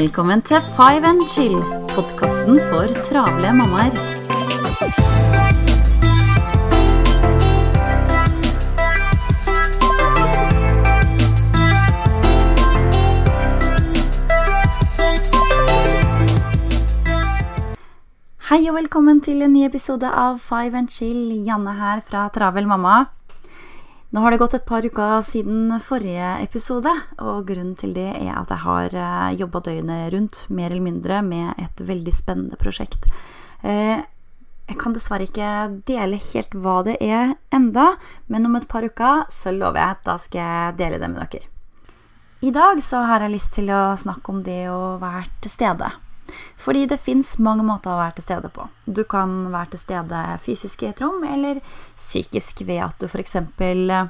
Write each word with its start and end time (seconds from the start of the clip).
Velkommen 0.00 0.40
til 0.40 0.56
Five 0.72 1.04
and 1.04 1.26
Chill, 1.28 1.58
podkasten 1.90 2.56
for 2.70 2.88
travle 3.04 3.50
mammaer. 3.52 3.92
Hei 18.48 18.64
og 18.70 18.78
velkommen 18.78 19.20
til 19.20 19.42
en 19.44 19.52
ny 19.52 19.66
episode 19.68 20.08
av 20.08 20.40
Five 20.40 20.80
and 20.80 20.88
Chill. 20.88 21.44
Janne 21.44 21.76
her 21.76 22.00
fra 22.08 22.30
Travel 22.32 22.72
mamma. 22.72 23.02
Nå 24.10 24.24
har 24.24 24.34
det 24.34 24.40
gått 24.42 24.56
et 24.58 24.66
par 24.66 24.82
uker 24.82 25.20
siden 25.22 25.70
forrige 25.86 26.32
episode, 26.42 26.90
og 27.22 27.44
grunnen 27.46 27.76
til 27.78 27.92
det 27.94 28.08
er 28.10 28.32
at 28.34 28.50
jeg 28.50 28.64
har 28.64 28.96
jobba 29.38 29.60
døgnet 29.68 30.08
rundt, 30.14 30.40
mer 30.50 30.72
eller 30.72 30.82
mindre, 30.82 31.20
med 31.22 31.54
et 31.62 31.84
veldig 31.86 32.14
spennende 32.16 32.58
prosjekt. 32.58 33.06
Eh, 33.62 34.02
jeg 34.70 34.78
kan 34.78 34.94
dessverre 34.94 35.26
ikke 35.26 35.52
dele 35.86 36.18
helt 36.30 36.52
hva 36.58 36.80
det 36.86 36.96
er 37.02 37.36
enda, 37.54 37.92
men 38.26 38.46
om 38.46 38.58
et 38.58 38.68
par 38.70 38.86
uker 38.86 39.24
så 39.30 39.54
lover 39.54 39.78
jeg 39.78 39.96
at 39.96 40.04
da 40.06 40.18
skal 40.22 40.42
jeg 40.42 40.76
dele 40.82 41.00
det 41.02 41.10
med 41.10 41.22
dere. 41.30 41.48
I 42.40 42.52
dag 42.54 42.82
så 42.82 43.02
har 43.06 43.22
jeg 43.22 43.34
lyst 43.34 43.54
til 43.58 43.70
å 43.74 43.96
snakke 44.00 44.32
om 44.32 44.38
det 44.42 44.62
å 44.72 44.96
være 44.98 45.26
til 45.44 45.54
stede. 45.54 45.90
Fordi 46.60 46.86
det 46.90 47.00
fins 47.00 47.36
mange 47.42 47.64
måter 47.66 47.92
å 47.92 48.00
være 48.00 48.18
til 48.18 48.28
stede 48.28 48.50
på. 48.54 48.68
Du 48.86 49.02
kan 49.08 49.50
være 49.52 49.74
til 49.74 49.84
stede 49.84 50.22
fysisk 50.42 50.84
i 50.84 50.90
et 50.90 51.02
rom, 51.02 51.24
eller 51.24 51.60
psykisk 51.96 52.64
ved 52.68 52.84
at 52.86 53.00
du 53.00 53.08
f.eks. 53.08 53.36
sende 53.58 54.00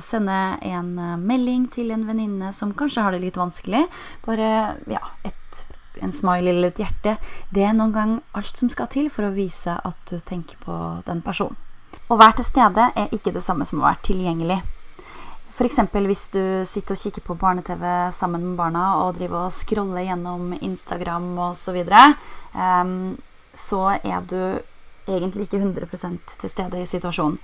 sender 0.00 0.58
en 0.62 0.92
melding 1.26 1.66
til 1.72 1.90
en 1.90 2.06
venninne 2.06 2.52
som 2.54 2.74
kanskje 2.76 3.02
har 3.02 3.12
det 3.12 3.24
litt 3.24 3.36
vanskelig. 3.40 3.86
Bare 4.24 4.76
ja, 4.86 5.02
et, 5.26 5.66
en 6.00 6.12
smile 6.14 6.52
eller 6.52 6.70
et 6.70 6.80
hjerte. 6.84 7.16
Det 7.50 7.64
er 7.66 7.74
noen 7.76 7.92
gang 7.92 8.16
alt 8.36 8.56
som 8.56 8.70
skal 8.72 8.88
til 8.92 9.10
for 9.10 9.26
å 9.26 9.34
vise 9.36 9.74
at 9.76 9.98
du 10.10 10.20
tenker 10.20 10.60
på 10.62 11.02
den 11.08 11.22
personen. 11.24 11.58
Å 12.06 12.18
være 12.18 12.38
til 12.38 12.46
stede 12.46 12.90
er 12.94 13.14
ikke 13.14 13.32
det 13.34 13.42
samme 13.42 13.66
som 13.66 13.80
å 13.80 13.86
være 13.88 14.04
tilgjengelig. 14.06 14.60
F.eks. 15.56 15.78
hvis 15.88 16.26
du 16.34 16.42
sitter 16.68 16.92
og 16.92 17.00
kikker 17.00 17.22
på 17.24 17.34
barne-TV 17.40 18.12
sammen 18.12 18.42
med 18.44 18.58
barna 18.58 18.90
og 19.00 19.14
driver 19.16 19.46
og 19.46 19.54
scroller 19.56 20.04
gjennom 20.04 20.50
Instagram 20.60 21.30
osv., 21.48 21.62
så, 21.62 21.72
videre, 21.72 22.02
um, 22.52 23.16
så 23.56 23.80
er 23.96 24.26
du 24.28 24.40
egentlig 25.06 25.46
ikke 25.46 25.60
100 25.62 26.18
til 26.40 26.50
stede 26.50 26.82
i 26.82 26.86
situasjonen. 26.86 27.38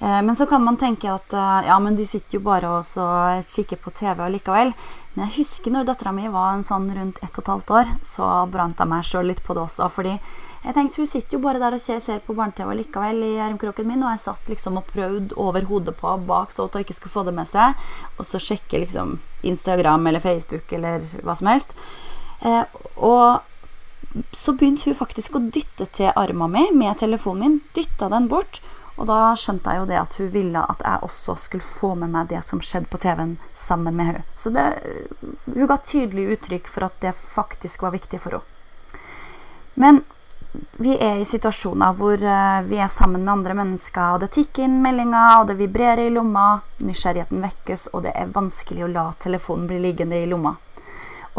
Eh, 0.00 0.20
men 0.22 0.36
så 0.36 0.46
kan 0.46 0.64
man 0.64 0.78
tenke 0.78 1.10
at 1.10 1.32
eh, 1.34 1.68
ja, 1.68 1.78
men 1.82 1.96
de 1.98 2.06
sitter 2.06 2.38
jo 2.38 2.44
bare 2.46 2.70
og 2.70 3.44
kikker 3.46 3.80
på 3.82 3.94
TV 3.94 4.24
allikevel. 4.26 4.74
Men 5.14 5.26
jeg 5.26 5.40
husker 5.40 5.74
når 5.74 5.88
dattera 5.88 6.12
mi 6.14 6.28
var 6.30 6.54
en 6.54 6.66
sånn 6.66 6.90
rundt 6.94 7.18
ett 7.22 7.32
og 7.34 7.42
et 7.42 7.52
halvt 7.54 7.72
år, 7.80 7.96
så 8.06 8.28
brant 8.52 8.78
jeg 8.78 8.90
meg 8.90 9.06
sjøl 9.06 9.32
litt 9.32 9.42
på 9.42 9.56
det 9.56 9.64
også. 9.66 9.88
fordi 9.90 10.18
jeg 10.64 10.74
tenkte, 10.74 11.00
Hun 11.00 11.06
sitter 11.06 11.36
jo 11.36 11.42
bare 11.42 11.58
der 11.62 11.74
og 11.74 11.80
ser, 11.80 12.18
på 12.26 12.34
barne-TV 12.34 12.74
likevel 12.74 13.22
i 13.22 13.38
armkroken 13.38 13.86
min, 13.86 14.02
og 14.02 14.10
jeg 14.10 14.24
satt 14.24 14.48
liksom 14.50 14.76
og 14.80 14.88
prøvde 14.90 15.34
over 15.36 15.62
hodet 15.62 15.94
på 15.96 16.16
bak 16.26 16.52
så 16.52 16.66
hun 16.66 16.82
ikke 16.82 16.94
skulle 16.94 17.14
få 17.14 17.24
det 17.24 17.34
med 17.34 17.46
seg, 17.46 17.74
og 18.18 18.26
så 18.26 18.40
sjekke 18.42 18.82
liksom 18.82 19.18
Instagram 19.42 20.06
eller 20.06 20.20
Facebook 20.20 20.72
eller 20.72 21.06
hva 21.22 21.36
som 21.38 21.50
helst. 21.52 21.74
Eh, 22.42 22.64
og 22.96 23.40
så 24.32 24.54
begynte 24.56 24.88
hun 24.88 24.98
faktisk 24.98 25.36
å 25.36 25.44
dytte 25.52 25.86
til 25.94 26.12
arma 26.16 26.48
mi 26.50 26.68
med 26.74 26.98
telefonen 27.00 27.44
min. 27.44 27.60
Dytta 27.76 28.08
den 28.12 28.28
bort. 28.30 28.60
Og 28.98 29.06
da 29.06 29.32
skjønte 29.38 29.70
jeg 29.70 29.78
jo 29.78 29.88
det 29.88 29.98
at 30.00 30.14
hun 30.18 30.30
ville 30.34 30.62
at 30.72 30.82
jeg 30.82 31.06
også 31.06 31.36
skulle 31.38 31.62
få 31.62 31.92
med 32.00 32.10
meg 32.10 32.30
det 32.32 32.42
som 32.46 32.58
skjedde 32.58 32.90
på 32.90 32.98
TV-en 32.98 33.36
sammen 33.54 33.94
med 33.94 34.10
henne. 34.10 34.24
Så 34.34 34.50
det, 34.50 34.66
hun 35.46 35.68
ga 35.70 35.78
tydelig 35.86 36.32
uttrykk 36.34 36.70
for 36.72 36.88
at 36.88 36.98
det 37.04 37.14
faktisk 37.14 37.86
var 37.86 37.94
viktig 37.94 38.18
for 38.24 38.40
henne. 38.40 38.54
Men 39.78 40.02
vi 40.82 40.96
er 40.98 41.20
i 41.20 41.28
situasjoner 41.28 41.94
hvor 41.94 42.18
uh, 42.18 42.64
vi 42.66 42.80
er 42.82 42.90
sammen 42.90 43.22
med 43.22 43.32
andre 43.36 43.54
mennesker, 43.60 44.16
og 44.16 44.24
det 44.24 44.32
tikker 44.34 44.64
inn 44.64 44.80
meldinger, 44.82 45.36
og 45.38 45.50
det 45.50 45.58
vibrerer 45.60 46.08
i 46.08 46.14
lomma, 46.14 46.48
nysgjerrigheten 46.82 47.44
vekkes, 47.44 47.90
og 47.92 48.06
det 48.08 48.16
er 48.18 48.32
vanskelig 48.34 48.86
å 48.86 48.90
la 48.90 49.04
telefonen 49.22 49.68
bli 49.70 49.78
liggende 49.84 50.18
i 50.18 50.26
lomma. 50.26 50.56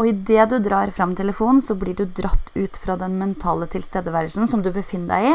Og 0.00 0.08
idet 0.08 0.46
du 0.48 0.56
drar 0.64 0.88
fram 0.96 1.12
telefonen, 1.12 1.60
så 1.60 1.74
blir 1.76 1.92
du 1.92 2.06
dratt 2.08 2.46
ut 2.54 2.76
fra 2.80 2.96
den 2.96 3.18
mentale 3.20 3.66
tilstedeværelsen 3.68 4.48
som 4.48 4.62
du 4.64 4.70
befinner 4.72 5.12
deg 5.12 5.26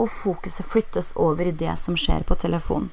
og 0.00 0.08
fokuset 0.08 0.64
flyttes 0.64 1.12
over 1.20 1.44
i 1.44 1.52
det 1.52 1.74
som 1.80 1.98
skjer 2.00 2.24
på 2.24 2.38
telefonen. 2.40 2.88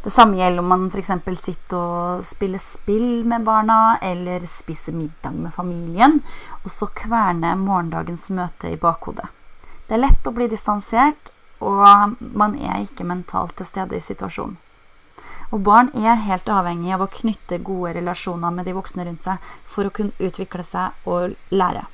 Det 0.00 0.12
samme 0.14 0.38
gjelder 0.38 0.62
om 0.62 0.68
man 0.70 0.84
f.eks. 0.88 1.10
sitter 1.42 1.76
og 1.76 2.24
spiller 2.24 2.62
spill 2.62 3.26
med 3.28 3.44
barna, 3.44 3.98
eller 4.00 4.44
spiser 4.48 4.96
middag 4.96 5.36
med 5.36 5.52
familien, 5.52 6.20
og 6.62 6.70
så 6.72 6.88
kverner 6.96 7.58
morgendagens 7.60 8.30
møte 8.30 8.72
i 8.72 8.80
bakhodet. 8.80 9.26
Det 9.88 9.98
er 9.98 10.04
lett 10.06 10.28
å 10.28 10.32
bli 10.36 10.48
distansert, 10.48 11.32
og 11.60 12.16
man 12.20 12.56
er 12.56 12.86
ikke 12.86 13.04
mentalt 13.04 13.56
til 13.58 13.68
stede 13.68 13.98
i 13.98 14.04
situasjonen. 14.04 14.56
Og 15.54 15.62
barn 15.66 15.92
er 15.94 16.24
helt 16.26 16.48
avhengig 16.50 16.94
av 16.94 17.04
å 17.04 17.10
knytte 17.12 17.62
gode 17.64 17.94
relasjoner 17.98 18.54
med 18.54 18.66
de 18.66 18.74
voksne 18.76 19.06
rundt 19.06 19.22
seg 19.22 19.52
for 19.70 19.86
å 19.86 19.94
kunne 19.94 20.16
utvikle 20.18 20.64
seg 20.66 21.06
og 21.06 21.36
lære. 21.54 21.84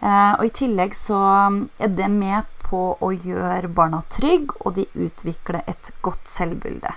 Eh, 0.00 0.32
og 0.38 0.44
I 0.46 0.54
tillegg 0.54 0.94
så 0.96 1.18
er 1.78 1.92
det 1.98 2.08
med 2.12 2.46
på 2.68 2.82
å 3.00 3.10
gjøre 3.12 3.70
barna 3.72 4.02
trygge, 4.12 4.56
og 4.64 4.76
de 4.76 4.86
utvikler 4.94 5.64
et 5.66 5.92
godt 6.04 6.28
selvbilde. 6.30 6.92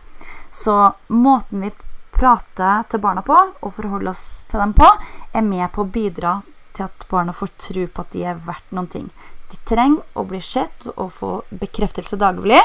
Så 0.51 0.75
måten 1.07 1.63
vi 1.63 1.72
prater 2.12 2.84
til 2.91 3.01
barna 3.03 3.24
på, 3.25 3.38
og 3.62 3.75
forholder 3.75 4.12
oss 4.12 4.44
til 4.51 4.62
dem 4.62 4.75
på, 4.78 4.88
er 5.34 5.46
med 5.47 5.72
på 5.74 5.85
å 5.85 5.91
bidra 5.91 6.40
til 6.75 6.88
at 6.88 7.06
barna 7.09 7.34
får 7.35 7.53
tro 7.59 7.85
på 7.88 8.03
at 8.03 8.12
de 8.16 8.25
er 8.28 8.44
verdt 8.46 8.75
noen 8.75 8.90
ting. 8.91 9.07
De 9.51 9.59
trenger 9.68 10.03
å 10.16 10.25
bli 10.28 10.40
sett 10.44 10.88
og 10.96 11.12
få 11.16 11.31
bekreftelse 11.50 12.19
daglig. 12.19 12.59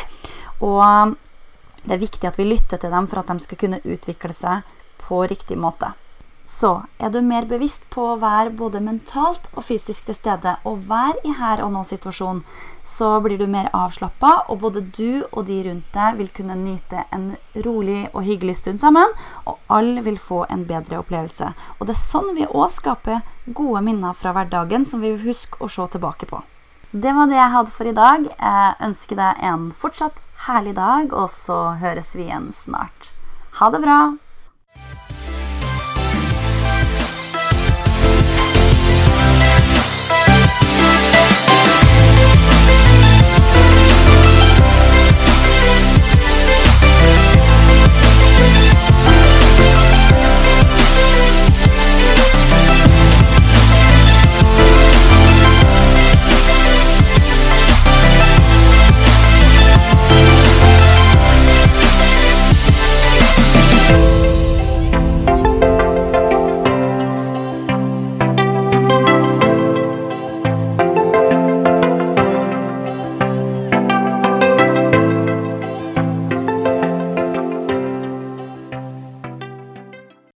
Og 0.62 1.16
det 1.86 1.97
er 1.97 2.02
viktig 2.02 2.28
at 2.28 2.38
vi 2.41 2.48
lytter 2.48 2.80
til 2.82 2.92
dem 2.92 3.06
for 3.10 3.22
at 3.22 3.30
de 3.30 3.44
skal 3.44 3.60
kunne 3.60 3.84
utvikle 3.84 4.34
seg 4.34 4.66
på 5.06 5.22
riktig 5.30 5.58
måte. 5.58 5.92
Så 6.47 6.84
er 7.02 7.10
du 7.10 7.19
mer 7.26 7.47
bevisst 7.50 7.88
på 7.91 8.04
å 8.12 8.19
være 8.22 8.54
både 8.54 8.78
mentalt 8.78 9.48
og 9.54 9.64
fysisk 9.66 10.06
til 10.06 10.14
stede 10.14 10.52
og 10.66 10.84
være 10.86 11.24
i 11.26 11.34
her 11.34 11.62
og 11.64 11.72
nå-situasjonen, 11.74 12.44
så 12.86 13.08
blir 13.19 13.34
du 13.38 13.48
mer 13.50 13.66
avslappa, 13.74 14.44
og 14.47 14.60
både 14.62 14.84
du 14.94 15.24
og 15.32 15.48
de 15.48 15.56
rundt 15.66 15.88
deg 15.91 16.20
vil 16.20 16.28
kunne 16.36 16.54
nyte 16.60 17.02
en 17.10 17.32
rolig 17.64 18.04
og 18.12 18.22
hyggelig 18.28 18.60
stund 18.60 18.78
sammen, 18.78 19.10
og 19.42 19.58
alle 19.66 20.04
vil 20.06 20.20
få 20.22 20.44
en 20.47 20.62
bedre 20.68 21.00
opplevelse. 21.03 21.50
Og 21.80 21.88
det 21.88 21.97
er 21.97 22.04
sånn 22.04 22.30
vi 22.38 22.47
òg 22.47 22.70
skaper 22.76 23.24
gode 23.47 23.82
minner 23.88 24.14
fra 24.14 24.30
hverdagen 24.36 24.86
som 24.86 25.03
vi 25.03 25.16
vil 25.16 25.32
huske 25.32 25.58
å 25.58 25.70
se 25.72 25.88
tilbake 25.97 26.30
på. 26.30 26.44
Det 26.94 27.10
var 27.10 27.26
det 27.26 27.41
jeg 27.41 27.54
hadde 27.56 27.74
for 27.74 27.91
i 27.91 27.97
dag. 27.97 28.30
Jeg 28.30 28.76
ønsker 28.86 29.18
deg 29.18 29.42
en 29.50 29.66
fortsatt 29.74 30.22
herlig 30.47 30.77
dag, 30.77 31.11
og 31.11 31.31
så 31.31 31.77
høres 31.81 32.15
vi 32.15 32.29
igjen 32.29 32.53
snart. 32.55 33.11
Ha 33.59 33.71
det 33.75 33.83
bra! 33.83 34.01